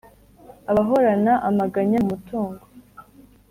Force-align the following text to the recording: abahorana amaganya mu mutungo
abahorana 0.71 1.33
amaganya 1.49 1.97
mu 2.01 2.07
mutungo 2.11 2.63